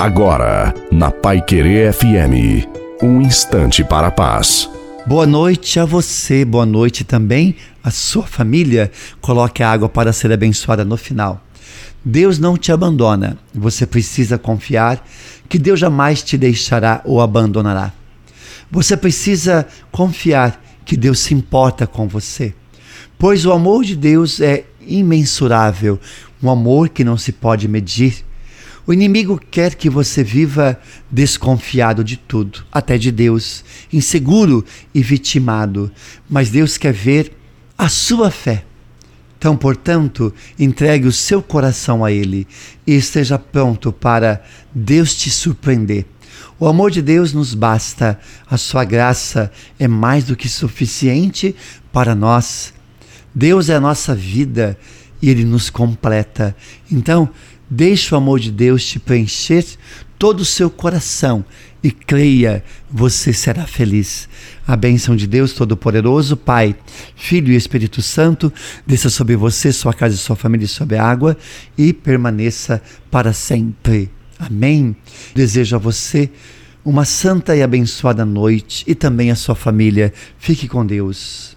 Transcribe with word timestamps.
Agora, 0.00 0.72
na 0.90 1.10
Pai 1.10 1.42
Querer 1.42 1.92
FM, 1.92 2.66
um 3.02 3.20
instante 3.20 3.84
para 3.84 4.06
a 4.06 4.10
paz. 4.10 4.66
Boa 5.06 5.26
noite 5.26 5.78
a 5.78 5.84
você, 5.84 6.42
boa 6.42 6.64
noite 6.64 7.04
também 7.04 7.54
à 7.84 7.90
sua 7.90 8.26
família. 8.26 8.90
Coloque 9.20 9.62
a 9.62 9.70
água 9.70 9.90
para 9.90 10.10
ser 10.10 10.32
abençoada 10.32 10.86
no 10.86 10.96
final. 10.96 11.44
Deus 12.02 12.38
não 12.38 12.56
te 12.56 12.72
abandona, 12.72 13.36
você 13.52 13.84
precisa 13.86 14.38
confiar 14.38 15.06
que 15.50 15.58
Deus 15.58 15.78
jamais 15.78 16.22
te 16.22 16.38
deixará 16.38 17.02
ou 17.04 17.20
abandonará. 17.20 17.92
Você 18.70 18.96
precisa 18.96 19.68
confiar 19.92 20.64
que 20.82 20.96
Deus 20.96 21.18
se 21.18 21.34
importa 21.34 21.86
com 21.86 22.08
você, 22.08 22.54
pois 23.18 23.44
o 23.44 23.52
amor 23.52 23.84
de 23.84 23.96
Deus 23.96 24.40
é 24.40 24.64
imensurável, 24.80 26.00
um 26.42 26.48
amor 26.48 26.88
que 26.88 27.04
não 27.04 27.18
se 27.18 27.32
pode 27.32 27.68
medir. 27.68 28.29
O 28.90 28.92
inimigo 28.92 29.40
quer 29.52 29.76
que 29.76 29.88
você 29.88 30.24
viva 30.24 30.76
desconfiado 31.08 32.02
de 32.02 32.16
tudo, 32.16 32.64
até 32.72 32.98
de 32.98 33.12
Deus, 33.12 33.64
inseguro 33.92 34.64
e 34.92 35.00
vitimado, 35.00 35.92
mas 36.28 36.50
Deus 36.50 36.76
quer 36.76 36.92
ver 36.92 37.32
a 37.78 37.88
sua 37.88 38.32
fé. 38.32 38.64
Então, 39.38 39.56
portanto, 39.56 40.34
entregue 40.58 41.06
o 41.06 41.12
seu 41.12 41.40
coração 41.40 42.04
a 42.04 42.10
Ele 42.10 42.48
e 42.84 42.96
esteja 42.96 43.38
pronto 43.38 43.92
para 43.92 44.42
Deus 44.74 45.14
te 45.14 45.30
surpreender. 45.30 46.04
O 46.58 46.66
amor 46.66 46.90
de 46.90 47.00
Deus 47.00 47.32
nos 47.32 47.54
basta, 47.54 48.18
a 48.44 48.56
sua 48.56 48.82
graça 48.82 49.52
é 49.78 49.86
mais 49.86 50.24
do 50.24 50.34
que 50.34 50.48
suficiente 50.48 51.54
para 51.92 52.12
nós. 52.16 52.74
Deus 53.32 53.68
é 53.68 53.76
a 53.76 53.80
nossa 53.80 54.16
vida 54.16 54.76
e 55.20 55.30
ele 55.30 55.44
nos 55.44 55.70
completa. 55.70 56.56
Então, 56.90 57.28
deixe 57.68 58.14
o 58.14 58.18
amor 58.18 58.40
de 58.40 58.50
Deus 58.50 58.84
te 58.84 58.98
preencher 58.98 59.64
todo 60.18 60.40
o 60.40 60.44
seu 60.44 60.68
coração 60.68 61.44
e 61.82 61.90
creia, 61.90 62.62
você 62.90 63.32
será 63.32 63.66
feliz. 63.66 64.28
A 64.66 64.76
bênção 64.76 65.16
de 65.16 65.26
Deus 65.26 65.54
Todo-Poderoso, 65.54 66.36
Pai, 66.36 66.76
Filho 67.16 67.52
e 67.52 67.56
Espírito 67.56 68.02
Santo, 68.02 68.52
desça 68.86 69.08
sobre 69.08 69.34
você, 69.34 69.72
sua 69.72 69.94
casa 69.94 70.14
e 70.14 70.18
sua 70.18 70.36
família 70.36 70.66
e 70.66 70.68
sobre 70.68 70.96
a 70.96 71.04
água 71.04 71.36
e 71.76 71.94
permaneça 71.94 72.82
para 73.10 73.32
sempre. 73.32 74.10
Amém. 74.38 74.94
Desejo 75.34 75.76
a 75.76 75.78
você 75.78 76.30
uma 76.84 77.04
santa 77.04 77.56
e 77.56 77.62
abençoada 77.62 78.24
noite 78.24 78.84
e 78.86 78.94
também 78.94 79.30
a 79.30 79.36
sua 79.36 79.54
família. 79.54 80.12
Fique 80.38 80.68
com 80.68 80.84
Deus. 80.84 81.56